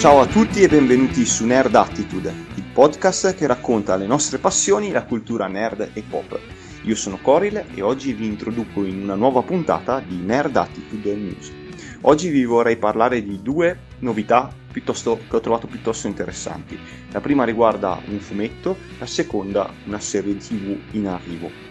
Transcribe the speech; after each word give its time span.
Ciao 0.00 0.20
a 0.20 0.26
tutti 0.26 0.62
e 0.62 0.66
benvenuti 0.66 1.26
su 1.26 1.44
Nerd 1.44 1.74
Attitude, 1.74 2.32
il 2.54 2.64
podcast 2.72 3.34
che 3.34 3.46
racconta 3.46 3.96
le 3.96 4.06
nostre 4.06 4.38
passioni, 4.38 4.92
la 4.92 5.04
cultura 5.04 5.46
nerd 5.46 5.90
e 5.92 6.02
pop. 6.08 6.40
Io 6.84 6.94
sono 6.94 7.18
Coril 7.20 7.66
e 7.74 7.82
oggi 7.82 8.14
vi 8.14 8.24
introduco 8.24 8.86
in 8.86 9.02
una 9.02 9.14
nuova 9.14 9.42
puntata 9.42 10.00
di 10.00 10.16
Nerd 10.16 10.56
Attitude 10.56 11.14
News. 11.14 11.52
Oggi 12.00 12.30
vi 12.30 12.46
vorrei 12.46 12.78
parlare 12.78 13.22
di 13.22 13.42
due 13.42 13.78
novità 13.98 14.50
piuttosto, 14.72 15.20
che 15.28 15.36
ho 15.36 15.40
trovato 15.40 15.66
piuttosto 15.66 16.06
interessanti. 16.06 16.78
La 17.10 17.20
prima 17.20 17.44
riguarda 17.44 18.00
un 18.06 18.20
fumetto, 18.20 18.78
la 18.98 19.06
seconda 19.06 19.70
una 19.84 20.00
serie 20.00 20.38
tv 20.38 20.78
in 20.92 21.08
arrivo. 21.08 21.69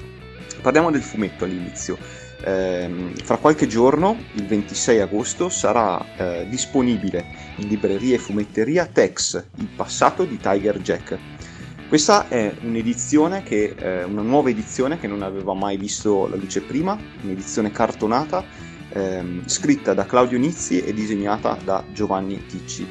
Parliamo 0.61 0.91
del 0.91 1.01
fumetto 1.01 1.45
all'inizio. 1.45 1.97
Eh, 2.41 3.13
fra 3.23 3.37
qualche 3.37 3.67
giorno, 3.67 4.17
il 4.33 4.45
26 4.45 4.99
agosto, 4.99 5.49
sarà 5.49 6.03
eh, 6.15 6.47
disponibile 6.49 7.25
in 7.57 7.67
libreria 7.67 8.15
e 8.15 8.19
fumetteria 8.19 8.85
Tex, 8.85 9.43
il 9.57 9.67
passato 9.75 10.23
di 10.23 10.37
Tiger 10.37 10.79
Jack. 10.79 11.17
Questa 11.87 12.27
è 12.27 12.53
un'edizione 12.61 13.41
che, 13.43 13.73
eh, 13.77 14.03
una 14.03 14.21
nuova 14.21 14.49
edizione 14.49 14.99
che 14.99 15.07
non 15.07 15.23
aveva 15.23 15.53
mai 15.53 15.75
visto 15.75 16.27
la 16.27 16.35
luce 16.35 16.61
prima, 16.61 16.97
un'edizione 17.23 17.71
cartonata 17.71 18.45
ehm, 18.89 19.47
scritta 19.47 19.93
da 19.93 20.05
Claudio 20.05 20.37
Nizzi 20.37 20.81
e 20.81 20.93
disegnata 20.93 21.57
da 21.63 21.83
Giovanni 21.91 22.45
Ticci. 22.45 22.87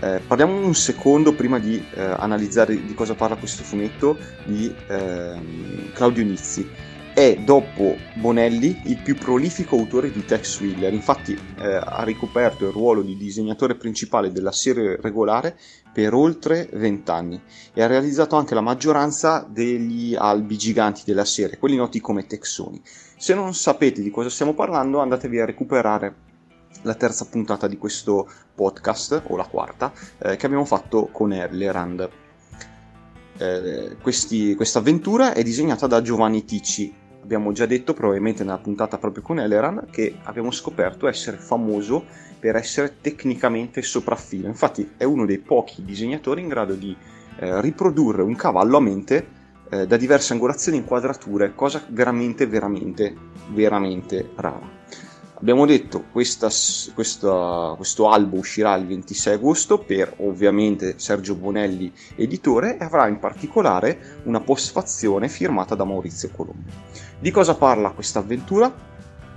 Eh, 0.00 0.22
parliamo 0.24 0.64
un 0.64 0.74
secondo 0.74 1.34
prima 1.34 1.58
di 1.58 1.84
eh, 1.94 2.00
analizzare 2.00 2.86
di 2.86 2.94
cosa 2.94 3.14
parla 3.14 3.36
questo 3.36 3.64
fumetto 3.64 4.16
di 4.44 4.72
ehm, 4.86 5.92
Claudio 5.92 6.24
Nizzi. 6.24 6.68
È 7.18 7.34
dopo 7.34 7.96
Bonelli 8.14 8.80
il 8.84 8.98
più 8.98 9.16
prolifico 9.16 9.74
autore 9.74 10.12
di 10.12 10.24
Tex 10.24 10.60
Wheeler, 10.60 10.92
infatti 10.92 11.36
eh, 11.58 11.74
ha 11.74 12.04
ricoperto 12.04 12.64
il 12.64 12.70
ruolo 12.70 13.02
di 13.02 13.16
disegnatore 13.16 13.74
principale 13.74 14.30
della 14.30 14.52
serie 14.52 14.96
regolare 15.00 15.58
per 15.92 16.14
oltre 16.14 16.68
20 16.72 17.10
anni 17.10 17.42
e 17.74 17.82
ha 17.82 17.88
realizzato 17.88 18.36
anche 18.36 18.54
la 18.54 18.60
maggioranza 18.60 19.44
degli 19.50 20.14
albi 20.14 20.56
giganti 20.56 21.02
della 21.04 21.24
serie, 21.24 21.58
quelli 21.58 21.74
noti 21.74 22.00
come 22.00 22.24
texoni. 22.24 22.80
Se 23.16 23.34
non 23.34 23.52
sapete 23.52 24.00
di 24.00 24.10
cosa 24.10 24.30
stiamo 24.30 24.54
parlando, 24.54 25.00
andatevi 25.00 25.40
a 25.40 25.44
recuperare 25.44 26.14
la 26.82 26.94
terza 26.94 27.24
puntata 27.24 27.66
di 27.66 27.78
questo 27.78 28.30
podcast, 28.54 29.24
o 29.26 29.36
la 29.36 29.46
quarta, 29.46 29.92
eh, 30.18 30.36
che 30.36 30.46
abbiamo 30.46 30.64
fatto 30.64 31.08
con 31.10 31.32
Erlerand. 31.32 32.08
Eh, 33.38 33.96
questa 34.00 34.78
avventura 34.78 35.34
è 35.34 35.42
disegnata 35.42 35.88
da 35.88 36.00
Giovanni 36.00 36.44
Ticci. 36.44 36.97
Abbiamo 37.28 37.52
già 37.52 37.66
detto, 37.66 37.92
probabilmente 37.92 38.42
nella 38.42 38.56
puntata 38.56 38.96
proprio 38.96 39.22
con 39.22 39.38
Eleran, 39.38 39.88
che 39.90 40.16
abbiamo 40.22 40.50
scoperto 40.50 41.06
essere 41.06 41.36
famoso 41.36 42.02
per 42.40 42.56
essere 42.56 43.02
tecnicamente 43.02 43.82
sopraffino. 43.82 44.48
Infatti 44.48 44.92
è 44.96 45.04
uno 45.04 45.26
dei 45.26 45.36
pochi 45.36 45.84
disegnatori 45.84 46.40
in 46.40 46.48
grado 46.48 46.72
di 46.72 46.96
eh, 47.40 47.60
riprodurre 47.60 48.22
un 48.22 48.34
cavallo 48.34 48.78
a 48.78 48.80
mente 48.80 49.26
eh, 49.68 49.86
da 49.86 49.98
diverse 49.98 50.32
angolazioni 50.32 50.78
e 50.78 50.80
inquadrature, 50.80 51.54
cosa 51.54 51.84
veramente, 51.88 52.46
veramente, 52.46 53.14
veramente 53.50 54.30
rara. 54.36 54.66
Abbiamo 55.40 55.66
detto 55.66 56.06
questa, 56.10 56.48
questa, 56.94 57.74
questo 57.76 58.08
albo 58.08 58.38
uscirà 58.38 58.74
il 58.74 58.86
26 58.88 59.34
agosto 59.34 59.78
per 59.78 60.14
ovviamente 60.18 60.98
Sergio 60.98 61.36
Bonelli 61.36 61.92
editore 62.16 62.76
e 62.76 62.82
avrà 62.82 63.06
in 63.06 63.20
particolare 63.20 64.20
una 64.24 64.40
postfazione 64.40 65.28
firmata 65.28 65.76
da 65.76 65.84
Maurizio 65.84 66.30
Colombo. 66.34 66.68
Di 67.20 67.30
cosa 67.30 67.54
parla 67.54 67.92
questa 67.92 68.18
avventura? 68.18 68.74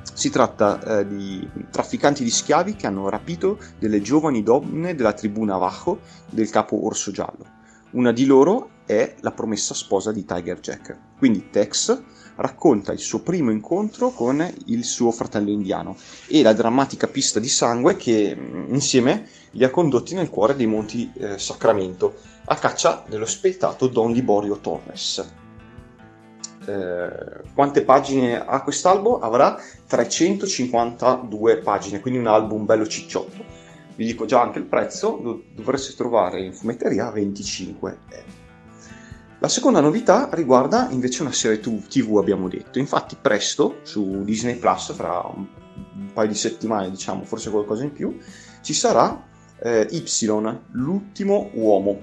Si 0.02 0.31
tratta 0.31 0.99
eh, 1.02 1.07
di 1.07 1.47
trafficanti 1.69 2.23
di 2.23 2.31
schiavi 2.31 2.75
che 2.75 2.88
hanno 2.88 3.07
rapito 3.07 3.59
delle 3.77 4.02
giovani 4.02 4.41
donne 4.41 4.95
della 4.95 5.13
tribù 5.13 5.44
Navajo 5.44 5.99
del 6.31 6.50
capo 6.50 6.84
Orso 6.84 7.11
Giallo. 7.11 7.45
Una 7.91 8.11
di 8.11 8.25
loro 8.25 8.69
è 8.88 9.17
la 9.19 9.31
promessa 9.31 9.75
sposa 9.75 10.11
di 10.11 10.25
Tiger 10.25 10.59
Jack. 10.59 10.97
Quindi 11.19 11.51
Tex 11.51 12.01
racconta 12.41 12.91
il 12.91 13.00
suo 13.00 13.19
primo 13.19 13.52
incontro 13.52 14.09
con 14.09 14.46
il 14.66 14.84
suo 14.84 15.12
fratello 15.12 15.50
indiano 15.50 15.96
e 16.28 16.41
la 16.41 16.53
drammatica 16.53 17.07
pista 17.07 17.40
di 17.40 17.47
sangue 17.47 17.96
che 17.96 18.35
mm, 18.35 18.74
insieme 18.74 19.28
li 19.52 19.63
ha 19.63 19.69
condotti 19.69 20.16
nel 20.16 20.29
cuore 20.29 20.56
dei 20.56 20.66
Monti 20.66 21.12
eh, 21.16 21.38
Sacramento 21.38 22.16
a 22.46 22.56
caccia 22.56 23.03
dello 23.07 23.25
spietato 23.25 23.88
Don 23.88 24.12
Liborio 24.12 24.57
Torres. 24.57 25.34
Eh, 26.66 27.09
quante 27.53 27.84
pagine 27.84 28.44
ha 28.44 28.62
quest'album? 28.62 29.22
Avrà 29.22 29.58
352 29.88 31.58
pagine, 31.58 32.00
quindi 32.00 32.19
un 32.19 32.28
album 32.28 32.66
bello 32.66 32.85
cicciotto 32.85 33.69
vi 34.02 34.06
dico 34.06 34.25
già 34.25 34.41
anche 34.41 34.58
il 34.58 34.66
prezzo, 34.66 35.19
lo 35.22 35.44
dovreste 35.53 35.94
trovare 35.96 36.41
in 36.41 36.53
fumetteria 36.53 37.08
a 37.08 37.12
25 37.12 37.97
euro. 38.09 38.41
La 39.41 39.50
seconda 39.50 39.81
novità 39.81 40.29
riguarda 40.34 40.88
invece 40.91 41.24
una 41.24 41.31
serie 41.31 41.59
TV, 41.59 42.18
abbiamo 42.18 42.47
detto. 42.47 42.78
Infatti, 42.78 43.18
presto 43.19 43.79
su 43.81 44.24
Disney 44.24 44.53
Plus, 44.57 44.94
fra 44.94 45.28
un, 45.35 45.47
paio 46.13 46.28
di 46.28 46.35
settimane, 46.35 46.91
diciamo, 46.91 47.24
forse 47.24 47.50
qualcosa 47.50 47.84
in 47.84 47.91
più, 47.91 48.16
ci 48.62 48.75
sarà 48.75 49.19
eh, 49.57 49.88
Y, 49.90 50.03
l'ultimo 50.74 51.50
uomo. 51.53 52.02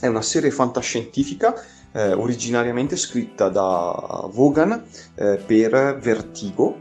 È 0.00 0.08
una 0.08 0.22
serie 0.22 0.50
fantascientifica 0.50 1.54
eh, 1.92 2.14
originariamente 2.14 2.96
scritta 2.96 3.48
da 3.48 4.28
Vaughan 4.32 4.82
eh, 5.14 5.36
per 5.36 6.00
Vertigo 6.02 6.80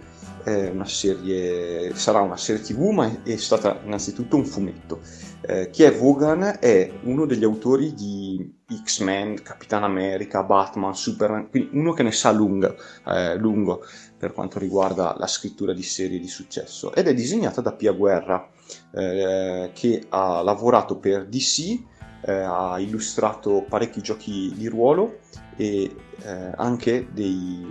una 0.50 0.86
serie, 0.86 1.94
sarà 1.96 2.22
una 2.22 2.38
serie 2.38 2.62
tv, 2.62 2.90
ma 2.90 3.24
è 3.24 3.36
stata 3.38 3.80
innanzitutto 3.84 4.36
un 4.36 4.46
fumetto. 4.46 5.02
Eh, 5.42 5.70
chi 5.70 5.84
è 5.84 5.96
Vaughan 5.96 6.58
è 6.60 6.92
uno 7.04 7.26
degli 7.26 7.44
autori 7.44 7.94
di 7.94 8.58
X-Men, 8.84 9.42
Capitan 9.42 9.84
America, 9.84 10.44
Batman, 10.44 10.94
Superman, 10.96 11.50
quindi 11.50 11.70
uno 11.74 11.94
che 11.94 12.04
ne 12.04 12.12
sa 12.12 12.32
lungo, 12.32 12.76
eh, 13.08 13.36
lungo 13.38 13.84
per 14.18 14.34
quanto 14.34 14.60
riguarda 14.60 15.16
la 15.18 15.28
scrittura 15.28 15.74
di 15.74 15.82
serie 15.82 16.20
di 16.20 16.28
successo. 16.28 16.94
Ed 16.94 17.08
è 17.08 17.14
disegnata 17.14 17.62
da 17.62 17.72
Pia 17.72 17.94
Guerra, 17.94 18.50
eh, 18.92 19.72
che 19.74 20.06
ha 20.10 20.42
lavorato 20.42 20.98
per 20.98 21.26
DC, 21.28 21.80
eh, 22.22 22.32
ha 22.32 22.80
illustrato 22.80 23.66
parecchi 23.68 24.02
giochi 24.02 24.54
di 24.56 24.68
ruolo 24.68 25.20
e 25.56 25.96
eh, 26.22 26.52
anche 26.56 27.08
dei, 27.12 27.66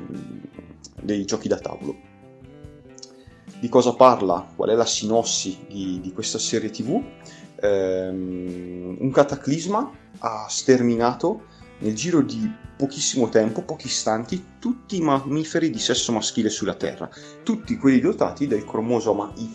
dei 1.02 1.24
giochi 1.24 1.48
da 1.48 1.58
tavolo 1.58 2.07
di 3.60 3.68
cosa 3.68 3.94
parla, 3.94 4.46
qual 4.54 4.70
è 4.70 4.74
la 4.74 4.86
sinossi 4.86 5.58
di, 5.68 6.00
di 6.00 6.12
questa 6.12 6.38
serie 6.38 6.70
tv. 6.70 7.02
Ehm, 7.60 8.96
un 8.98 9.10
cataclisma 9.10 9.90
ha 10.18 10.46
sterminato 10.48 11.46
nel 11.80 11.94
giro 11.94 12.22
di 12.22 12.50
pochissimo 12.76 13.28
tempo, 13.28 13.62
pochi 13.62 13.86
istanti, 13.86 14.44
tutti 14.58 14.96
i 14.96 15.00
mammiferi 15.00 15.70
di 15.70 15.78
sesso 15.78 16.12
maschile 16.12 16.48
sulla 16.48 16.74
Terra, 16.74 17.08
tutti 17.42 17.76
quelli 17.76 18.00
dotati 18.00 18.46
del 18.46 18.64
cromosoma 18.64 19.32
Y 19.36 19.50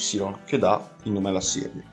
che 0.46 0.58
dà 0.58 0.96
il 1.04 1.12
nome 1.12 1.30
alla 1.30 1.42
serie. 1.42 1.92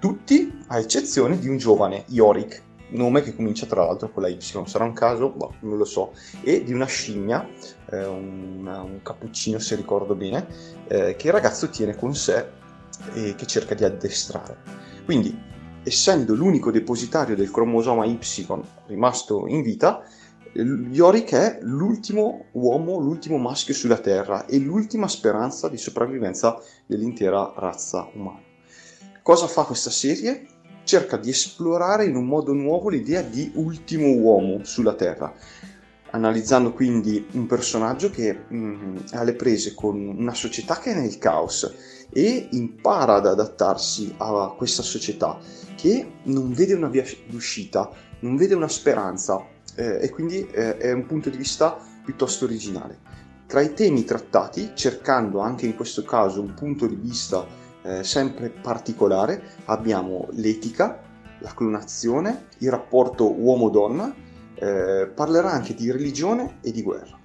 Tutti 0.00 0.52
a 0.68 0.78
eccezione 0.78 1.38
di 1.38 1.48
un 1.48 1.56
giovane, 1.56 2.04
Yorick, 2.08 2.62
nome 2.94 3.22
che 3.22 3.34
comincia 3.34 3.66
tra 3.66 3.84
l'altro 3.84 4.10
con 4.10 4.22
la 4.22 4.28
Y, 4.28 4.38
sarà 4.40 4.84
un 4.84 4.92
caso? 4.92 5.30
Boh, 5.30 5.54
non 5.60 5.76
lo 5.76 5.84
so, 5.84 6.12
e 6.42 6.64
di 6.64 6.72
una 6.72 6.86
scimmia, 6.86 7.46
eh, 7.90 8.04
un, 8.04 8.66
un, 8.66 9.00
cappuccino 9.02 9.58
se 9.58 9.76
ricordo 9.76 10.14
bene, 10.14 10.46
eh, 10.88 11.16
che 11.16 11.26
il 11.26 11.32
ragazzo 11.32 11.68
tiene 11.68 11.96
con 11.96 12.14
sé 12.14 12.46
e 13.14 13.34
che 13.34 13.46
cerca 13.46 13.74
di 13.74 13.84
addestrare. 13.84 14.56
Quindi, 15.04 15.36
essendo 15.82 16.34
l'unico 16.34 16.70
depositario 16.70 17.36
del 17.36 17.50
cromosoma 17.50 18.04
Y 18.06 18.18
rimasto 18.86 19.46
in 19.48 19.62
vita, 19.62 20.02
Yorick 20.56 21.34
è 21.34 21.58
l'ultimo 21.62 22.46
uomo, 22.52 23.00
l'ultimo 23.00 23.38
maschio 23.38 23.74
sulla 23.74 23.98
Terra 23.98 24.46
e 24.46 24.58
l'ultima 24.58 25.08
speranza 25.08 25.68
di 25.68 25.76
sopravvivenza 25.76 26.60
dell'intera 26.86 27.52
razza 27.56 28.08
umana. 28.14 28.40
Cosa 29.20 29.48
fa 29.48 29.64
questa 29.64 29.90
serie? 29.90 30.46
Cerca 30.84 31.16
di 31.16 31.30
esplorare 31.30 32.04
in 32.04 32.14
un 32.14 32.26
modo 32.26 32.52
nuovo 32.52 32.88
l'idea 32.88 33.22
di 33.22 33.50
ultimo 33.54 34.08
uomo 34.12 34.64
sulla 34.64 34.94
Terra, 34.94 35.32
analizzando 36.10 36.72
quindi 36.72 37.26
un 37.32 37.46
personaggio 37.46 38.10
che 38.10 38.32
mh, 38.46 38.56
mm, 38.56 38.96
è 39.10 39.16
alle 39.16 39.34
prese 39.34 39.74
con 39.74 39.96
una 40.06 40.34
società 40.34 40.78
che 40.78 40.92
è 40.92 40.94
nel 40.94 41.18
caos 41.18 41.72
e 42.10 42.48
impara 42.52 43.14
ad 43.14 43.26
adattarsi 43.26 44.14
a 44.18 44.54
questa 44.56 44.82
società 44.82 45.38
che 45.74 46.12
non 46.24 46.52
vede 46.52 46.74
una 46.74 46.88
via 46.88 47.04
d'uscita, 47.26 47.90
non 48.20 48.36
vede 48.36 48.54
una 48.54 48.68
speranza 48.68 49.44
eh, 49.74 49.98
e 50.00 50.10
quindi 50.10 50.46
eh, 50.46 50.76
è 50.76 50.92
un 50.92 51.06
punto 51.06 51.30
di 51.30 51.36
vista 51.36 51.76
piuttosto 52.04 52.44
originale. 52.44 52.98
Tra 53.46 53.60
i 53.60 53.74
temi 53.74 54.04
trattati, 54.04 54.70
cercando 54.74 55.40
anche 55.40 55.66
in 55.66 55.74
questo 55.74 56.02
caso 56.04 56.40
un 56.40 56.54
punto 56.54 56.86
di 56.86 56.94
vista 56.94 57.46
eh, 57.84 58.02
sempre 58.02 58.50
particolare. 58.50 59.42
Abbiamo 59.66 60.28
l'etica, 60.32 61.00
la 61.38 61.52
clonazione, 61.54 62.46
il 62.58 62.70
rapporto 62.70 63.30
uomo-donna, 63.30 64.14
eh, 64.54 65.10
parlerà 65.14 65.50
anche 65.50 65.74
di 65.74 65.90
religione 65.90 66.58
e 66.62 66.72
di 66.72 66.82
guerra. 66.82 67.18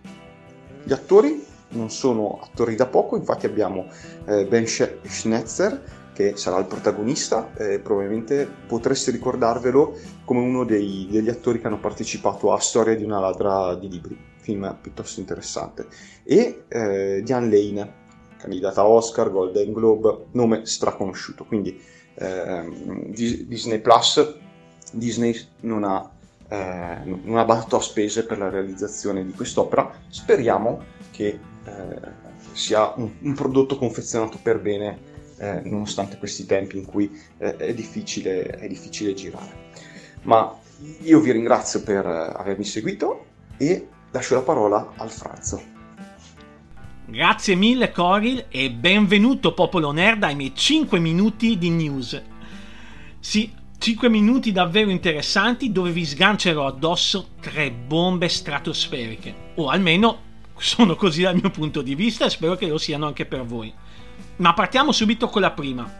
Gli 0.83 0.93
attori 0.93 1.45
non 1.69 1.89
sono 1.89 2.39
attori 2.41 2.75
da 2.75 2.87
poco, 2.87 3.15
infatti 3.15 3.45
abbiamo 3.45 3.87
eh, 4.25 4.45
Ben 4.45 4.65
Schnetzer 4.65 5.97
che 6.19 6.35
sarà 6.35 6.57
il 6.57 6.65
protagonista, 6.65 7.53
eh, 7.55 7.79
probabilmente 7.79 8.45
potreste 8.67 9.09
ricordarvelo 9.11 9.97
come 10.25 10.41
uno 10.41 10.65
dei, 10.65 11.07
degli 11.09 11.29
attori 11.29 11.61
che 11.61 11.67
hanno 11.67 11.79
partecipato 11.79 12.51
a 12.51 12.59
Storia 12.59 12.93
di 12.93 13.05
una 13.05 13.21
ladra 13.21 13.73
di 13.75 13.87
libri, 13.87 14.17
film 14.41 14.77
piuttosto 14.81 15.21
interessante, 15.21 15.87
e 16.25 16.65
eh, 16.67 17.21
Diane 17.23 17.49
Lane, 17.49 17.93
candidata 18.39 18.81
a 18.81 18.87
Oscar, 18.87 19.29
Golden 19.29 19.73
Globe, 19.73 20.27
nome 20.31 20.65
straconosciuto, 20.65 21.43
quindi 21.45 21.79
ehm, 22.15 23.11
Disney 23.11 23.79
Plus, 23.79 24.35
Disney 24.91 25.35
non 25.61 25.83
ha, 25.83 26.09
eh, 26.47 26.97
non 27.03 27.37
ha 27.37 27.45
battuto 27.45 27.75
a 27.75 27.81
spese 27.81 28.25
per 28.25 28.37
la 28.37 28.49
realizzazione 28.49 29.25
di 29.25 29.33
quest'opera, 29.33 29.91
speriamo 30.07 30.83
che 31.11 31.39
eh, 31.65 32.27
sia 32.53 32.93
un, 32.95 33.11
un, 33.21 33.33
prodotto 33.33 33.77
confezionato 33.77 34.39
per 34.41 34.59
bene 34.59 34.97
eh, 35.37 35.61
nonostante 35.65 36.17
questi 36.17 36.45
tempi 36.45 36.77
in 36.77 36.85
cui 36.85 37.11
eh, 37.37 37.55
è 37.57 37.73
difficile, 37.73 38.45
è 38.47 38.67
difficile 38.67 39.13
girare. 39.13 39.67
Ma 40.23 40.57
io 41.01 41.19
vi 41.19 41.31
ringrazio 41.31 41.83
per 41.83 42.05
avermi 42.05 42.63
seguito 42.63 43.25
e 43.57 43.87
lascio 44.11 44.35
la 44.35 44.41
parola 44.41 44.93
al 44.97 45.11
Franzo. 45.11 45.78
Grazie 47.11 47.55
mille 47.55 47.91
Coril 47.91 48.45
e 48.49 48.69
benvenuto 48.69 49.55
popolo 49.55 49.91
nerd 49.91 50.21
ai 50.21 50.35
miei 50.35 50.53
5 50.53 50.99
minuti 50.99 51.57
di 51.57 51.71
news. 51.71 52.21
Sì, 53.19 53.51
5 53.79 54.09
minuti 54.09 54.51
davvero 54.51 54.91
interessanti 54.91 55.71
dove 55.71 55.89
vi 55.89 56.05
sgancerò 56.05 56.67
addosso 56.67 57.29
tre 57.41 57.71
bombe 57.71 58.29
stratosferiche, 58.29 59.53
o 59.55 59.69
almeno 59.69 60.21
sono 60.57 60.95
così 60.95 61.23
dal 61.23 61.33
mio 61.33 61.49
punto 61.49 61.81
di 61.81 61.95
vista 61.95 62.25
e 62.25 62.29
spero 62.29 62.55
che 62.55 62.67
lo 62.67 62.77
siano 62.77 63.07
anche 63.07 63.25
per 63.25 63.43
voi. 63.43 63.73
Ma 64.35 64.53
partiamo 64.53 64.91
subito 64.91 65.29
con 65.29 65.41
la 65.41 65.51
prima. 65.51 65.91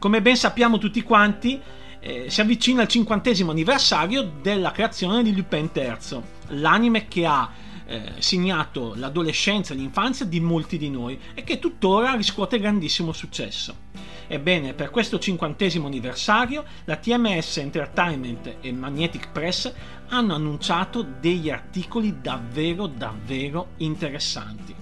Come 0.00 0.20
ben 0.20 0.36
sappiamo 0.36 0.78
tutti 0.78 1.00
quanti, 1.02 1.60
eh, 2.00 2.28
si 2.28 2.40
avvicina 2.40 2.82
il 2.82 2.88
cinquantesimo 2.88 3.52
anniversario 3.52 4.28
della 4.42 4.72
creazione 4.72 5.22
di 5.22 5.32
Lupin 5.32 5.70
III, 5.72 6.20
l'anime 6.58 7.06
che 7.06 7.24
ha 7.24 7.48
eh, 7.88 8.12
segnato 8.18 8.94
l'adolescenza 8.94 9.72
e 9.72 9.76
l'infanzia 9.76 10.26
di 10.26 10.40
molti 10.40 10.76
di 10.76 10.90
noi 10.90 11.18
e 11.34 11.42
che 11.42 11.58
tuttora 11.58 12.14
riscuote 12.14 12.60
grandissimo 12.60 13.12
successo. 13.12 13.86
Ebbene, 14.26 14.74
per 14.74 14.90
questo 14.90 15.18
cinquantesimo 15.18 15.86
anniversario, 15.86 16.62
la 16.84 16.96
TMS 16.96 17.56
Entertainment 17.56 18.56
e 18.60 18.72
Magnetic 18.72 19.32
Press 19.32 19.72
hanno 20.08 20.34
annunciato 20.34 21.02
degli 21.02 21.48
articoli 21.48 22.20
davvero 22.20 22.86
davvero 22.86 23.68
interessanti. 23.78 24.74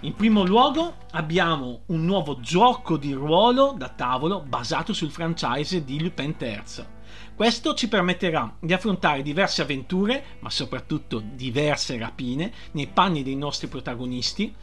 In 0.00 0.14
primo 0.14 0.44
luogo 0.44 0.96
abbiamo 1.12 1.84
un 1.86 2.04
nuovo 2.04 2.38
gioco 2.40 2.98
di 2.98 3.14
ruolo 3.14 3.74
da 3.74 3.88
tavolo 3.88 4.42
basato 4.46 4.92
sul 4.92 5.10
franchise 5.10 5.82
di 5.82 6.02
Lupin 6.02 6.34
III. 6.38 6.93
Questo 7.34 7.74
ci 7.74 7.88
permetterà 7.88 8.56
di 8.60 8.72
affrontare 8.72 9.22
diverse 9.22 9.62
avventure, 9.62 10.24
ma 10.40 10.50
soprattutto 10.50 11.22
diverse 11.24 11.98
rapine, 11.98 12.52
nei 12.72 12.86
panni 12.86 13.22
dei 13.22 13.36
nostri 13.36 13.66
protagonisti, 13.66 14.54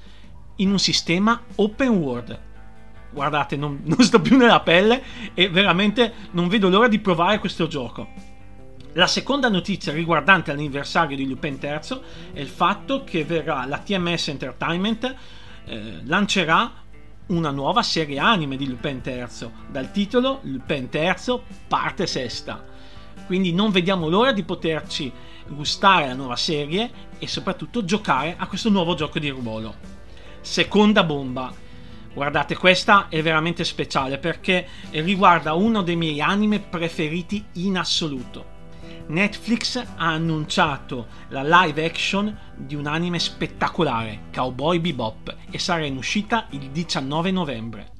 in 0.57 0.71
un 0.71 0.79
sistema 0.79 1.41
open 1.55 1.89
world. 1.89 2.39
Guardate, 3.11 3.55
non, 3.57 3.81
non 3.85 4.01
sto 4.03 4.21
più 4.21 4.37
nella 4.37 4.61
pelle 4.61 5.03
e 5.33 5.49
veramente 5.49 6.13
non 6.31 6.47
vedo 6.47 6.69
l'ora 6.69 6.87
di 6.87 6.99
provare 6.99 7.39
questo 7.39 7.67
gioco. 7.67 8.29
La 8.93 9.07
seconda 9.07 9.47
notizia 9.47 9.93
riguardante 9.93 10.51
l'anniversario 10.51 11.15
di 11.15 11.27
Lupin 11.27 11.57
III 11.61 12.01
è 12.33 12.39
il 12.41 12.49
fatto 12.49 13.03
che 13.05 13.23
verrà 13.23 13.65
la 13.65 13.77
TMS 13.77 14.27
Entertainment 14.27 15.15
eh, 15.65 16.01
lancerà 16.03 16.80
una 17.31 17.49
nuova 17.49 17.81
serie 17.81 18.19
anime 18.19 18.57
di 18.57 18.67
Lupin 18.67 19.01
III 19.03 19.49
dal 19.69 19.91
titolo 19.91 20.39
Lupin 20.43 20.89
III 20.91 21.41
parte 21.67 22.05
sesta. 22.05 22.63
Quindi 23.25 23.53
non 23.53 23.71
vediamo 23.71 24.09
l'ora 24.09 24.31
di 24.33 24.43
poterci 24.43 25.11
gustare 25.47 26.07
la 26.07 26.13
nuova 26.13 26.35
serie 26.35 26.89
e 27.17 27.27
soprattutto 27.27 27.85
giocare 27.85 28.35
a 28.37 28.47
questo 28.47 28.69
nuovo 28.69 28.95
gioco 28.95 29.19
di 29.19 29.29
ruolo. 29.29 29.75
Seconda 30.41 31.03
bomba. 31.03 31.53
Guardate, 32.13 32.57
questa 32.57 33.07
è 33.07 33.21
veramente 33.21 33.63
speciale 33.63 34.17
perché 34.17 34.67
riguarda 34.91 35.53
uno 35.53 35.81
dei 35.81 35.95
miei 35.95 36.19
anime 36.19 36.59
preferiti 36.59 37.45
in 37.53 37.77
assoluto. 37.77 38.50
Netflix 39.07 39.77
ha 39.77 40.07
annunciato 40.07 41.07
la 41.29 41.43
live 41.43 41.85
action 41.85 42.37
di 42.55 42.75
un 42.75 42.87
anime 42.87 43.19
spettacolare, 43.19 44.23
Cowboy 44.33 44.79
Bebop, 44.79 45.35
e 45.49 45.59
sarà 45.59 45.85
in 45.85 45.97
uscita 45.97 46.47
il 46.51 46.69
19 46.69 47.31
novembre. 47.31 47.91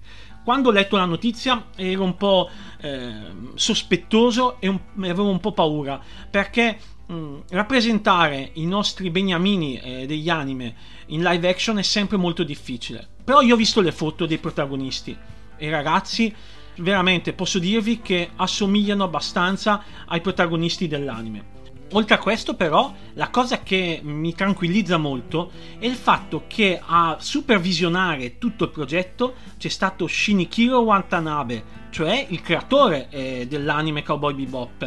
Quando 0.44 0.70
ho 0.70 0.72
letto 0.72 0.98
la 0.98 1.06
notizia 1.06 1.68
ero 1.76 2.04
un 2.04 2.18
po' 2.18 2.50
eh, 2.80 3.14
sospettoso 3.54 4.60
e 4.60 4.68
un, 4.68 4.80
avevo 4.98 5.30
un 5.30 5.40
po' 5.40 5.52
paura 5.52 6.02
perché 6.30 6.80
mh, 7.06 7.14
mm, 7.14 7.40
rappresentare 7.50 8.50
i 8.54 8.66
nostri 8.66 9.12
beniamini 9.12 9.78
eh, 9.78 10.06
degli 10.08 10.30
anime 10.30 10.76
in 11.08 11.22
live 11.22 11.48
action 11.48 11.78
è 11.78 11.84
sempre 11.84 12.18
molto 12.18 12.44
difficile. 12.44 13.08
Però 13.24 13.42
io 13.42 13.54
ho 13.54 13.58
visto 13.58 13.82
le 13.82 13.92
foto 13.92 14.26
dei 14.26 14.40
protagonisti 14.40 15.16
e 15.58 15.70
ragazzi 15.70 16.34
veramente 16.78 17.34
posso 17.34 17.60
dirvi 17.60 18.02
che 18.02 18.32
assomigliano 18.36 19.04
abbastanza 19.04 19.84
ai 20.06 20.22
protagonisti 20.22 20.88
dell'anime. 20.88 21.60
Oltre 21.94 22.16
a 22.16 22.20
questo, 22.20 22.56
però, 22.56 22.94
la 23.16 23.30
cosa 23.30 23.64
che 23.64 24.00
mi 24.02 24.34
tranquillizza 24.34 24.96
molto 24.96 25.52
è 25.78 25.86
il 25.86 25.96
fatto 25.96 26.46
che 26.48 26.80
a 26.82 27.18
supervisionare 27.20 28.38
tutto 28.38 28.64
il 28.64 28.70
progetto 28.70 29.34
c'è 29.58 29.68
stato 29.68 30.08
Shinichiro 30.08 30.80
Watanabe, 30.80 31.80
cioè 31.90 32.28
il 32.30 32.42
creatore 32.42 33.10
eh, 33.10 33.46
dell'anime 33.46 34.04
Cowboy 34.04 34.34
Bebop, 34.34 34.84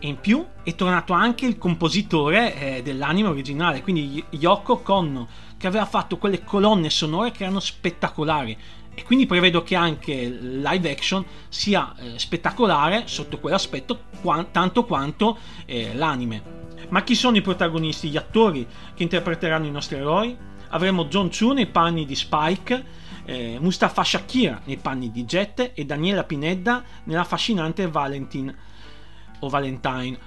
e 0.00 0.08
in 0.08 0.18
più 0.18 0.44
è 0.64 0.74
tornato 0.74 1.12
anche 1.12 1.46
il 1.46 1.58
compositore 1.58 2.56
eh, 2.56 2.82
dell'anime 2.82 3.28
originale, 3.28 3.80
quindi 3.80 4.24
Yoko 4.30 4.78
Konno, 4.78 5.28
che 5.56 5.68
aveva 5.68 5.86
fatto 5.86 6.18
quelle 6.18 6.42
colonne 6.42 6.90
sonore 6.90 7.30
che 7.30 7.44
erano 7.44 7.60
spettacolari 7.60 8.58
e 8.98 9.04
quindi 9.04 9.26
prevedo 9.26 9.62
che 9.62 9.76
anche 9.76 10.12
live 10.12 10.90
action 10.90 11.24
sia 11.48 11.94
eh, 11.98 12.18
spettacolare 12.18 13.04
sotto 13.06 13.38
quell'aspetto 13.38 14.00
qua- 14.20 14.44
tanto 14.50 14.84
quanto 14.84 15.38
eh, 15.66 15.94
l'anime. 15.94 16.42
Ma 16.88 17.04
chi 17.04 17.14
sono 17.14 17.36
i 17.36 17.40
protagonisti, 17.40 18.08
gli 18.08 18.16
attori 18.16 18.66
che 18.94 19.04
interpreteranno 19.04 19.66
i 19.66 19.70
nostri 19.70 19.98
eroi? 19.98 20.36
Avremo 20.70 21.04
John 21.04 21.30
Chu 21.30 21.52
nei 21.52 21.66
panni 21.66 22.06
di 22.06 22.16
Spike, 22.16 22.84
eh, 23.24 23.58
Mustafa 23.60 24.02
Shakir 24.02 24.62
nei 24.64 24.78
panni 24.78 25.12
di 25.12 25.24
Jet 25.24 25.70
e 25.74 25.84
Daniela 25.84 26.24
Pinedda 26.24 26.82
nella 27.04 27.20
affascinante 27.20 27.86
Valentine 27.86 28.52
o 29.38 29.48
Valentine. 29.48 30.18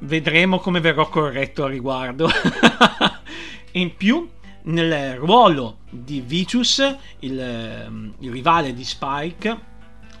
Vedremo 0.00 0.58
come 0.58 0.80
verrò 0.80 1.08
corretto 1.08 1.64
a 1.64 1.68
riguardo. 1.68 2.28
in 3.72 3.96
più 3.96 4.28
nel 4.68 5.16
ruolo 5.16 5.78
di 5.90 6.20
Vicious, 6.20 6.96
il, 7.20 7.38
ehm, 7.38 8.14
il 8.20 8.30
rivale 8.30 8.72
di 8.72 8.84
Spike, 8.84 9.56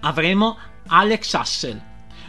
avremo 0.00 0.56
Alex 0.88 1.34
Hassel. 1.34 1.82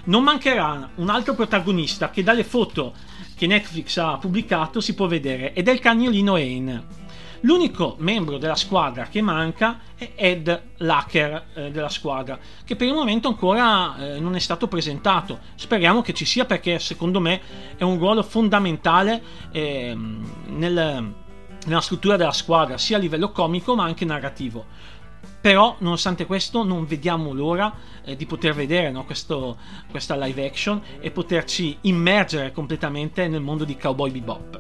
Non 0.06 0.24
mancherà 0.24 0.90
un 0.96 1.10
altro 1.10 1.34
protagonista 1.36 2.10
che 2.10 2.24
dalle 2.24 2.44
foto 2.44 2.94
che 3.36 3.48
Netflix 3.48 3.98
ha 3.98 4.18
pubblicato 4.18 4.82
si 4.82 4.96
può 4.96 5.08
vedere 5.08 5.54
ed 5.54 5.68
è 5.68 5.72
il 5.72 5.80
cagnolino 5.80 6.34
Ain. 6.34 6.86
L'unico 7.42 7.96
membro 8.00 8.38
della 8.38 8.56
squadra 8.56 9.06
che 9.06 9.22
manca 9.22 9.80
è 9.96 10.12
Ed 10.16 10.62
Lacker 10.78 11.46
eh, 11.54 11.72
della 11.72 11.88
squadra, 11.88 12.38
che 12.66 12.76
per 12.76 12.88
il 12.88 12.94
momento 12.94 13.30
ancora 13.30 13.96
eh, 13.98 14.20
non 14.20 14.36
è 14.36 14.40
stato 14.40 14.68
presentato. 14.68 15.40
Speriamo 15.56 16.02
che 16.02 16.14
ci 16.14 16.26
sia 16.26 16.44
perché 16.44 16.80
secondo 16.80 17.22
me 17.22 17.40
è 17.78 17.84
un 17.84 17.98
ruolo 17.98 18.24
fondamentale 18.24 19.24
eh, 19.54 19.96
nel, 20.48 21.14
nella 21.66 21.82
struttura 21.82 22.16
della 22.16 22.32
squadra, 22.32 22.78
sia 22.78 22.98
a 22.98 23.00
livello 23.00 23.32
comico 23.32 23.75
ma 23.75 23.84
anche 23.84 24.06
narrativo. 24.06 24.66
Però, 25.42 25.75
nonostante 25.80 26.25
questo, 26.25 26.63
non 26.63 26.86
vediamo 26.86 27.32
l'ora 27.34 27.74
eh, 28.04 28.16
di 28.16 28.25
poter 28.25 28.54
vedere 28.54 28.92
no, 28.92 29.06
questo, 29.06 29.58
questa 29.89 30.16
live 30.16 30.46
action 30.46 30.82
e 31.00 31.12
poterci 31.12 31.78
immergere 31.82 32.51
completamente 32.51 33.28
nel 33.28 33.42
mondo 33.42 33.63
di 33.63 33.78
Cowboy 33.78 34.12
Bebop. 34.12 34.60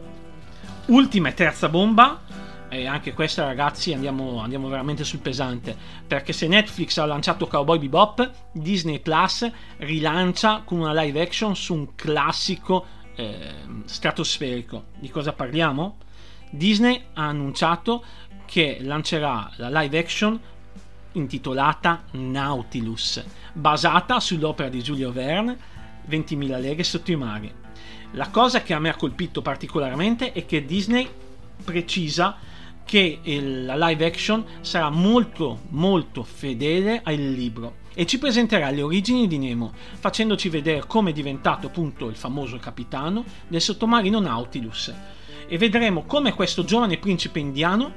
Ultima 0.87 1.29
e 1.29 1.33
terza 1.33 1.67
bomba, 1.69 2.21
e 2.69 2.85
anche 2.85 3.13
questa 3.13 3.45
ragazzi 3.45 3.93
andiamo, 3.93 4.39
andiamo, 4.39 4.69
veramente 4.69 5.03
sul 5.03 5.19
pesante 5.19 5.75
perché 6.05 6.33
se 6.33 6.47
Netflix 6.47 6.97
ha 6.97 7.05
lanciato 7.05 7.47
Cowboy 7.47 7.79
Bebop 7.79 8.31
Disney 8.51 8.99
Plus 8.99 9.49
rilancia 9.77 10.61
con 10.63 10.79
una 10.79 10.93
live 11.01 11.19
action 11.19 11.55
su 11.55 11.73
un 11.73 11.95
classico 11.95 12.85
eh, 13.15 13.53
stratosferico 13.85 14.85
di 14.99 15.09
cosa 15.09 15.33
parliamo? 15.33 15.97
Disney 16.49 17.01
ha 17.13 17.27
annunciato 17.27 18.03
che 18.45 18.79
lancerà 18.81 19.51
la 19.57 19.81
live 19.81 19.97
action 19.97 20.39
intitolata 21.13 22.03
Nautilus, 22.11 23.23
basata 23.53 24.19
sull'opera 24.19 24.69
di 24.69 24.81
Giulio 24.81 25.11
Verne 25.11 25.57
20.000 26.09 26.59
leghe 26.59 26.83
sotto 26.83 27.11
i 27.11 27.15
mari. 27.15 27.51
La 28.13 28.29
cosa 28.29 28.63
che 28.63 28.73
a 28.73 28.79
me 28.79 28.89
ha 28.89 28.95
colpito 28.95 29.41
particolarmente 29.41 30.31
è 30.31 30.45
che 30.45 30.65
Disney 30.65 31.07
precisa 31.63 32.37
che 32.83 33.19
il, 33.21 33.65
la 33.65 33.75
live 33.87 34.05
action 34.05 34.43
sarà 34.61 34.89
molto 34.89 35.61
molto 35.69 36.23
fedele 36.23 37.01
al 37.03 37.15
libro 37.15 37.75
e 37.93 38.07
ci 38.07 38.17
presenterà 38.17 38.71
le 38.71 38.81
origini 38.81 39.27
di 39.27 39.37
Nemo, 39.37 39.73
facendoci 39.73 40.49
vedere 40.49 40.85
come 40.87 41.11
è 41.11 41.13
diventato 41.13 41.67
appunto 41.67 42.07
il 42.07 42.15
famoso 42.15 42.57
capitano 42.57 43.23
del 43.47 43.61
sottomarino 43.61 44.19
Nautilus. 44.19 44.91
E 45.51 45.57
vedremo 45.57 46.03
come 46.03 46.35
questo 46.35 46.63
giovane 46.63 46.99
principe 46.99 47.39
indiano 47.39 47.91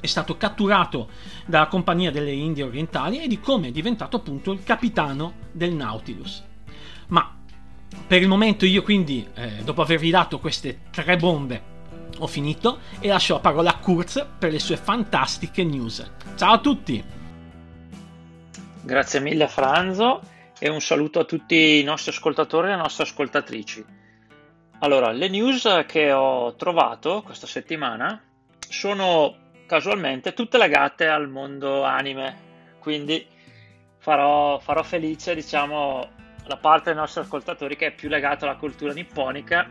è 0.00 0.06
stato 0.06 0.36
catturato 0.36 1.10
dalla 1.46 1.68
Compagnia 1.68 2.10
delle 2.10 2.32
Indie 2.32 2.64
Orientali 2.64 3.22
e 3.22 3.28
di 3.28 3.38
come 3.38 3.68
è 3.68 3.70
diventato 3.70 4.16
appunto 4.16 4.50
il 4.50 4.64
capitano 4.64 5.34
del 5.52 5.72
Nautilus. 5.72 6.42
Ma 7.06 7.36
per 8.04 8.20
il 8.20 8.26
momento 8.26 8.66
io 8.66 8.82
quindi, 8.82 9.24
eh, 9.34 9.62
dopo 9.62 9.80
avervi 9.80 10.10
dato 10.10 10.40
queste 10.40 10.80
tre 10.90 11.16
bombe, 11.16 11.62
ho 12.18 12.26
finito 12.26 12.80
e 12.98 13.06
lascio 13.06 13.34
la 13.34 13.40
parola 13.40 13.70
a 13.70 13.78
Kurz 13.78 14.26
per 14.36 14.50
le 14.50 14.58
sue 14.58 14.76
fantastiche 14.76 15.62
news. 15.62 16.10
Ciao 16.34 16.54
a 16.54 16.58
tutti! 16.58 17.04
Grazie 18.82 19.20
mille 19.20 19.46
Franzo 19.46 20.20
e 20.58 20.68
un 20.68 20.80
saluto 20.80 21.20
a 21.20 21.24
tutti 21.24 21.78
i 21.78 21.84
nostri 21.84 22.10
ascoltatori 22.10 22.66
e 22.66 22.70
le 22.70 22.76
nostre 22.76 23.04
ascoltatrici. 23.04 24.00
Allora, 24.82 25.12
le 25.12 25.28
news 25.28 25.84
che 25.86 26.10
ho 26.10 26.56
trovato 26.56 27.22
questa 27.22 27.46
settimana 27.46 28.20
sono 28.68 29.36
casualmente 29.64 30.34
tutte 30.34 30.58
legate 30.58 31.06
al 31.06 31.28
mondo 31.28 31.84
anime, 31.84 32.36
quindi 32.80 33.24
farò, 33.98 34.58
farò 34.58 34.82
felice 34.82 35.36
diciamo 35.36 36.08
la 36.46 36.56
parte 36.56 36.90
dei 36.90 36.98
nostri 36.98 37.20
ascoltatori 37.20 37.76
che 37.76 37.86
è 37.86 37.92
più 37.92 38.08
legata 38.08 38.44
alla 38.44 38.56
cultura 38.56 38.92
nipponica, 38.92 39.68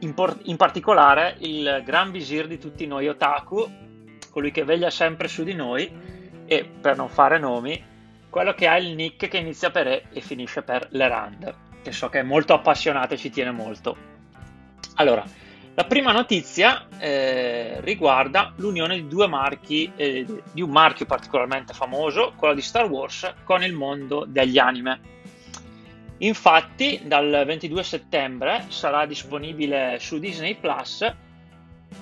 in, 0.00 0.12
por- 0.12 0.40
in 0.42 0.56
particolare 0.58 1.36
il 1.38 1.80
gran 1.82 2.10
visir 2.10 2.46
di 2.46 2.58
tutti 2.58 2.86
noi 2.86 3.08
otaku, 3.08 3.70
colui 4.30 4.50
che 4.50 4.64
veglia 4.64 4.90
sempre 4.90 5.28
su 5.28 5.44
di 5.44 5.54
noi 5.54 5.90
e 6.44 6.64
per 6.66 6.98
non 6.98 7.08
fare 7.08 7.38
nomi, 7.38 7.82
quello 8.28 8.52
che 8.52 8.68
ha 8.68 8.76
il 8.76 8.94
nick 8.94 9.28
che 9.28 9.38
inizia 9.38 9.70
per 9.70 9.86
E 9.86 10.04
e 10.12 10.20
finisce 10.20 10.60
per 10.60 10.88
Lerand, 10.90 11.54
che 11.82 11.92
so 11.92 12.10
che 12.10 12.18
è 12.18 12.22
molto 12.22 12.52
appassionato 12.52 13.14
e 13.14 13.16
ci 13.16 13.30
tiene 13.30 13.50
molto. 13.50 14.11
Allora, 15.02 15.26
la 15.74 15.82
prima 15.82 16.12
notizia 16.12 16.86
eh, 16.96 17.80
riguarda 17.80 18.52
l'unione 18.58 18.94
di 18.94 19.08
due 19.08 19.26
marchi, 19.26 19.90
eh, 19.96 20.24
di 20.52 20.62
un 20.62 20.70
marchio 20.70 21.06
particolarmente 21.06 21.74
famoso, 21.74 22.34
quello 22.36 22.54
di 22.54 22.60
Star 22.60 22.88
Wars, 22.88 23.34
con 23.42 23.64
il 23.64 23.72
mondo 23.72 24.24
degli 24.28 24.58
anime. 24.58 25.00
Infatti, 26.18 27.00
dal 27.02 27.42
22 27.44 27.82
settembre 27.82 28.66
sarà 28.68 29.04
disponibile 29.04 29.96
su 29.98 30.20
Disney 30.20 30.54
Plus 30.54 31.12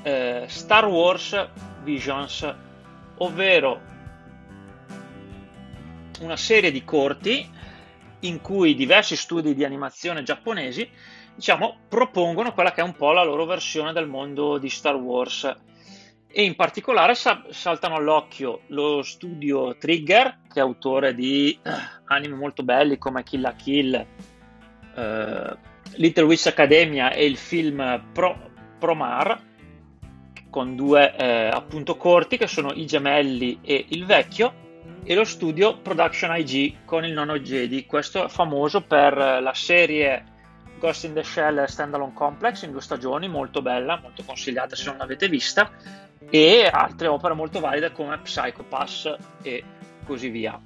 eh, 0.03 0.45
Star 0.47 0.85
Wars 0.85 1.49
Visions, 1.83 2.55
ovvero 3.17 3.81
una 6.21 6.37
serie 6.37 6.71
di 6.71 6.85
corti 6.85 7.49
in 8.21 8.43
cui 8.43 8.75
diversi 8.75 9.17
studi 9.17 9.55
di 9.55 9.65
animazione 9.65 10.23
giapponesi 10.23 10.87
diciamo, 11.41 11.79
propongono 11.89 12.53
quella 12.53 12.71
che 12.71 12.83
è 12.83 12.85
un 12.85 12.95
po' 12.95 13.13
la 13.13 13.25
loro 13.25 13.47
versione 13.47 13.95
del 13.95 14.07
mondo 14.07 14.59
di 14.59 14.69
Star 14.69 14.95
Wars. 14.95 15.51
E 16.33 16.45
in 16.45 16.55
particolare 16.55 17.15
saltano 17.15 17.97
all'occhio 17.97 18.61
lo 18.69 19.03
studio 19.03 19.75
Trigger, 19.79 20.41
che 20.53 20.61
è 20.61 20.63
autore 20.63 21.15
di 21.15 21.59
eh, 21.61 21.71
anime 22.05 22.37
molto 22.37 22.63
belli 22.63 22.99
come 22.99 23.23
Kill 23.25 23.41
la 23.41 23.55
Kill, 23.55 24.07
uh, 24.95 25.57
Little 25.95 26.25
Witch 26.25 26.47
Academia 26.47 27.11
e 27.11 27.25
il 27.25 27.39
film 27.39 28.11
Pro, 28.13 28.51
Promar, 28.79 29.49
con 30.51 30.77
due 30.77 31.17
eh, 31.17 31.49
appunto 31.51 31.97
corti 31.97 32.37
che 32.37 32.47
sono 32.47 32.71
I 32.75 32.87
Gemelli 32.87 33.61
e 33.63 33.87
Il 33.89 34.05
Vecchio, 34.05 34.69
e 35.03 35.15
lo 35.15 35.25
studio 35.25 35.79
Production 35.79 36.37
IG 36.37 36.85
con 36.85 37.05
il 37.05 37.13
nono 37.13 37.39
Jedi. 37.39 37.87
Questo 37.87 38.27
è 38.27 38.29
famoso 38.29 38.83
per 38.83 39.17
la 39.17 39.55
serie 39.55 40.30
Ghost 40.81 41.05
in 41.05 41.13
the 41.13 41.23
Shell 41.23 41.65
Standalone 41.67 42.15
Complex 42.15 42.63
in 42.63 42.73
due 42.73 42.81
stagioni, 42.81 43.29
molto 43.29 43.63
bella, 43.63 44.01
molto 44.01 44.25
consigliata 44.25 44.75
se 44.75 44.87
non 44.87 44.97
l'avete 44.97 45.29
vista, 45.29 45.71
e 46.29 46.69
altre 46.73 47.07
opere 47.07 47.35
molto 47.35 47.61
valide 47.61 47.93
come 47.93 48.19
Psycho 48.19 48.65
Pass 48.65 49.15
e 49.43 49.63
così 50.05 50.29
via. 50.31 50.61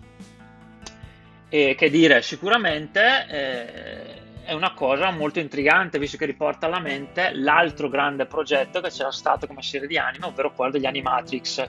E 1.48 1.74
che 1.76 1.90
dire, 1.90 2.22
sicuramente 2.22 3.26
eh, 3.28 4.42
è 4.44 4.52
una 4.52 4.72
cosa 4.72 5.10
molto 5.10 5.40
intrigante, 5.40 5.98
visto 5.98 6.16
che 6.16 6.26
riporta 6.26 6.66
alla 6.66 6.80
mente 6.80 7.32
l'altro 7.34 7.88
grande 7.88 8.26
progetto 8.26 8.80
che 8.80 8.90
c'era 8.90 9.10
stato 9.10 9.46
come 9.46 9.62
serie 9.62 9.86
di 9.86 9.98
anime, 9.98 10.26
ovvero 10.26 10.52
quello 10.52 10.72
degli 10.72 10.86
Animatrix. 10.86 11.68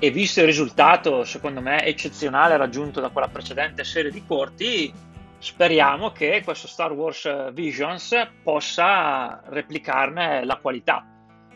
E 0.00 0.10
visto 0.10 0.40
il 0.40 0.46
risultato, 0.46 1.24
secondo 1.24 1.60
me, 1.60 1.84
eccezionale 1.84 2.56
raggiunto 2.56 3.00
da 3.00 3.08
quella 3.08 3.28
precedente 3.28 3.82
serie 3.82 4.12
di 4.12 4.24
corti, 4.24 4.92
speriamo 5.38 6.10
che 6.10 6.42
questo 6.44 6.66
Star 6.66 6.92
Wars 6.92 7.52
Visions 7.52 8.14
possa 8.42 9.42
replicarne 9.46 10.44
la 10.44 10.56
qualità. 10.56 11.06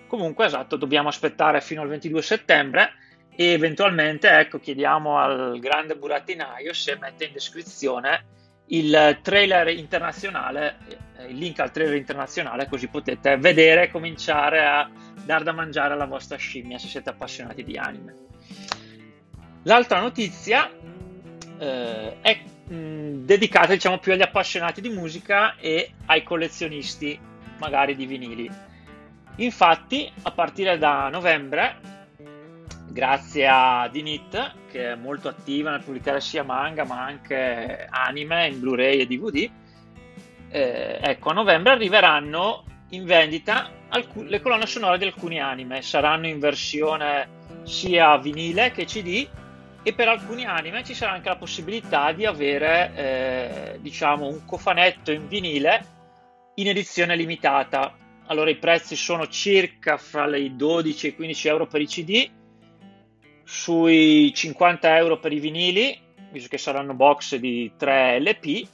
Comunque, 0.07 0.47
esatto, 0.47 0.77
dobbiamo 0.77 1.09
aspettare 1.09 1.61
fino 1.61 1.83
al 1.83 1.89
22 1.89 2.23
settembre 2.23 2.93
e 3.35 3.47
eventualmente, 3.47 4.29
ecco, 4.29 4.59
chiediamo 4.59 5.19
al 5.19 5.59
grande 5.59 5.97
burattinaio 5.97 6.73
se 6.73 6.97
mette 7.01 7.25
in 7.25 7.33
descrizione 7.33 8.27
il 8.67 9.19
trailer 9.23 9.69
internazionale, 9.69 10.79
eh, 11.19 11.27
il 11.27 11.37
link 11.37 11.59
al 11.61 11.71
trailer 11.71 11.97
internazionale, 11.97 12.69
così 12.69 12.89
potete 12.89 13.37
vedere 13.37 13.85
e 13.85 13.91
cominciare 13.91 14.65
a 14.65 14.89
dar 15.25 15.43
da 15.43 15.53
mangiare 15.53 15.95
alla 15.95 16.07
vostra 16.07 16.37
scimmia 16.37 16.79
se 16.79 16.89
siete 16.89 17.11
appassionati 17.11 17.65
di 17.65 17.77
anime. 17.77 18.15
L'altra 19.65 20.01
notizia 20.01 20.71
eh, 21.59 22.21
è 22.21 22.43
mh, 22.73 23.25
dedicata 23.25 23.73
diciamo 23.73 23.99
più 23.99 24.13
agli 24.13 24.23
appassionati 24.23 24.81
di 24.81 24.89
musica 24.89 25.57
e 25.57 25.93
ai 26.07 26.23
collezionisti 26.23 27.19
magari 27.59 27.95
di 27.95 28.07
vinili. 28.07 28.51
Infatti, 29.37 30.11
a 30.23 30.31
partire 30.31 30.79
da 30.79 31.09
novembre, 31.09 31.77
grazie 32.89 33.47
a 33.49 33.89
Dinit, 33.91 34.55
che 34.71 34.93
è 34.93 34.95
molto 34.95 35.29
attiva 35.29 35.71
nel 35.71 35.83
pubblicare 35.83 36.21
sia 36.21 36.43
manga 36.43 36.85
ma 36.85 37.03
anche 37.03 37.87
anime 37.89 38.49
in 38.49 38.61
Blu-ray 38.61 39.01
e 39.01 39.07
DVD, 39.07 39.51
eh, 40.51 40.99
ecco, 41.01 41.31
a 41.31 41.35
novembre 41.35 41.73
arriveranno 41.73 42.65
in 42.91 43.05
vendita 43.05 43.71
alc- 43.89 44.17
le 44.17 44.41
colonne 44.41 44.67
sonore 44.67 44.99
di 44.99 45.05
alcuni 45.05 45.41
anime. 45.41 45.81
Saranno 45.81 46.27
in 46.27 46.39
versione 46.39 47.41
sia 47.63 48.19
vinile 48.19 48.71
che 48.71 48.85
CD 48.85 49.27
e 49.83 49.93
per 49.93 50.09
alcuni 50.09 50.45
anime 50.45 50.85
ci 50.85 50.95
sarà 50.95 51.13
anche 51.13 51.29
la 51.29 51.37
possibilità 51.37 52.13
di 52.13 52.25
avere 52.25 52.93
eh, 52.95 53.79
diciamo 53.81 54.27
un 54.27 54.45
cofanetto 54.45 55.11
in 55.11 55.27
vinile 55.27 55.85
in 56.55 56.69
edizione 56.69 57.17
limitata. 57.17 57.97
Allora 58.27 58.51
i 58.51 58.57
prezzi 58.57 58.95
sono 58.95 59.27
circa 59.27 59.97
fra 59.97 60.37
i 60.37 60.55
12 60.55 61.07
e 61.07 61.11
i 61.11 61.15
15 61.15 61.49
euro 61.49 61.67
per 61.67 61.81
i 61.81 61.87
cd 61.87 62.31
sui 63.45 64.33
50 64.33 64.97
euro 64.97 65.19
per 65.19 65.33
i 65.33 65.41
vinili 65.41 65.99
visto 66.31 66.49
che 66.49 66.59
saranno 66.59 66.95
box 66.95 67.37
di 67.37 67.73
3 67.77 68.21
lp 68.21 68.69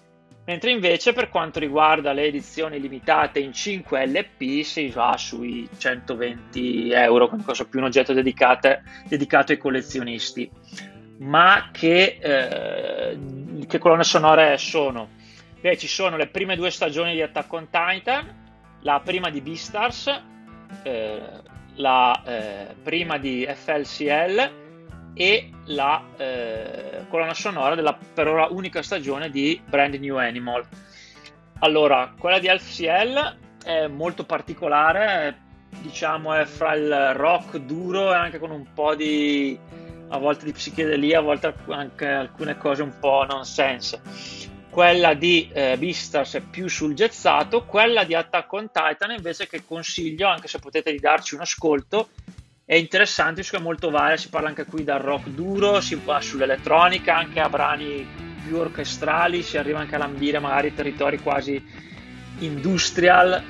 mentre 0.49 0.71
invece 0.71 1.13
per 1.13 1.29
quanto 1.29 1.59
riguarda 1.59 2.13
le 2.13 2.25
edizioni 2.25 2.81
limitate 2.81 3.39
in 3.39 3.53
5 3.53 4.07
LP 4.07 4.63
si 4.63 4.89
va 4.89 5.15
sui 5.19 5.69
120 5.77 6.91
euro, 6.91 7.29
quindi 7.29 7.45
cosa 7.45 7.67
più 7.67 7.81
un 7.81 7.85
oggetto 7.85 8.15
dedicato 8.15 9.53
ai 9.53 9.59
collezionisti 9.59 10.51
ma 11.19 11.71
che, 11.73 12.19
eh, 12.21 13.67
che 13.67 13.79
colonne 13.79 14.05
sonore 14.05 14.57
sono? 14.59 15.17
Beh, 15.61 15.77
ci 15.77 15.89
sono 15.89 16.17
le 16.17 16.29
prime 16.29 16.57
due 16.57 16.71
stagioni 16.71 17.15
di 17.15 17.23
Attack 17.23 17.53
on 17.53 17.69
Titan, 17.71 18.47
la 18.83 19.01
prima 19.01 19.29
di 19.31 19.41
Beastars, 19.41 20.23
eh, 20.83 21.21
la 21.75 22.23
eh, 22.25 22.75
prima 22.83 23.19
di 23.19 23.49
FLCL 23.49 24.67
e 25.15 25.51
la 25.67 26.05
eh, 26.17 27.07
colonna 27.09 27.35
sonora 27.35 27.75
della 27.75 27.99
per 28.15 28.29
ora 28.29 28.47
unica 28.51 28.83
stagione 28.83 29.31
di 29.31 29.61
Brand 29.65 29.95
New 29.95 30.17
Animal. 30.17 30.65
Allora, 31.61 32.15
quella 32.17 32.39
di 32.39 32.47
FCL 32.47 33.37
è 33.65 33.87
molto 33.89 34.25
particolare, 34.25 35.37
diciamo 35.81 36.35
è 36.35 36.45
fra 36.45 36.75
il 36.75 37.15
rock 37.15 37.57
duro 37.59 38.13
e 38.13 38.17
anche 38.17 38.39
con 38.39 38.53
un 38.53 38.73
po' 38.73 38.95
di 38.95 39.59
a 40.09 40.19
volte 40.19 40.45
di 40.45 40.53
psichedelia, 40.53 41.19
a 41.19 41.23
volte 41.23 41.55
anche 41.69 42.07
alcune 42.07 42.57
cose 42.57 42.83
un 42.83 42.99
po' 42.99 43.25
nonsense. 43.29 44.01
Quella 44.71 45.15
di 45.15 45.51
eh, 45.53 45.77
Beastars 45.79 46.35
è 46.35 46.41
più 46.41 46.69
sul 46.69 46.95
jazzato, 46.95 47.65
quella 47.65 48.05
di 48.05 48.15
Attack 48.15 48.53
on 48.53 48.71
Titan 48.71 49.11
invece 49.11 49.47
che 49.47 49.65
consiglio, 49.67 50.29
anche 50.29 50.47
se 50.47 50.59
potete 50.59 50.91
ridarci 50.91 51.35
un 51.35 51.41
ascolto, 51.41 52.09
è 52.65 52.75
interessante, 52.75 53.41
è 53.41 53.59
molto 53.59 53.89
varia, 53.89 54.19
si 54.19 54.29
parla 54.29 54.49
anche 54.49 54.67
qui 54.67 54.85
dal 54.85 55.01
rock 55.01 55.29
duro, 55.29 55.81
si 55.81 55.95
va 56.05 56.21
sull'elettronica, 56.21 57.17
anche 57.17 57.41
a 57.41 57.49
brani 57.49 58.07
più 58.45 58.57
orchestrali, 58.57 59.43
si 59.43 59.57
arriva 59.57 59.79
anche 59.79 59.95
a 59.95 59.99
lambire 59.99 60.39
magari 60.39 60.75
territori 60.75 61.19
quasi 61.19 61.63
industrial. 62.41 63.43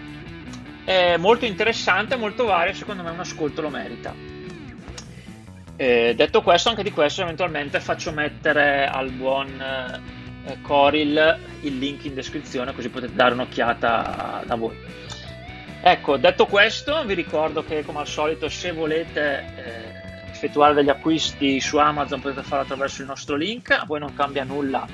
È 0.85 1.17
molto 1.17 1.45
interessante, 1.47 2.15
molto 2.15 2.45
varia, 2.45 2.73
secondo 2.73 3.03
me 3.03 3.11
un 3.11 3.19
ascolto 3.19 3.61
lo 3.61 3.71
merita. 3.71 4.28
Eh, 5.81 6.13
detto 6.17 6.43
questo, 6.43 6.71
anche 6.71 6.83
di 6.83 6.91
questo 6.91 7.23
eventualmente 7.23 7.79
faccio 7.79 8.11
mettere 8.11 8.89
al 8.89 9.11
buon 9.11 9.49
eh, 10.45 10.61
Coril 10.61 11.39
il 11.61 11.79
link 11.79 12.05
in 12.05 12.15
descrizione 12.15 12.75
così 12.75 12.89
potete 12.89 13.15
dare 13.15 13.35
un'occhiata 13.35 14.43
da 14.45 14.55
voi. 14.57 14.77
Ecco, 15.81 16.17
detto 16.17 16.47
questo, 16.47 17.05
vi 17.05 17.15
ricordo 17.15 17.63
che 17.63 17.85
come 17.85 18.01
al 18.01 18.09
solito 18.09 18.49
se 18.49 18.73
volete 18.73 19.45
eh, 19.55 20.31
effettuare 20.33 20.75
degli 20.75 20.89
acquisti 20.89 21.61
su 21.61 21.77
Amazon 21.77 22.21
potete 22.21 22.43
farlo 22.43 22.65
attraverso 22.65 23.03
il 23.03 23.07
nostro 23.07 23.37
link, 23.37 23.71
a 23.71 23.85
voi 23.87 24.01
non 24.01 24.13
cambia 24.15 24.43
nulla, 24.43 24.85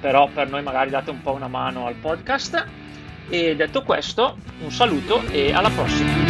però 0.00 0.26
per 0.26 0.50
noi 0.50 0.62
magari 0.64 0.90
date 0.90 1.10
un 1.10 1.22
po' 1.22 1.34
una 1.34 1.46
mano 1.46 1.86
al 1.86 1.94
podcast. 1.94 2.66
E 3.28 3.54
detto 3.54 3.82
questo, 3.82 4.38
un 4.60 4.72
saluto 4.72 5.22
e 5.28 5.52
alla 5.52 5.70
prossima! 5.70 6.27